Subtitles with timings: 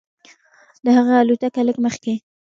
[0.83, 2.13] د هغه الوتکه لږ مخکې.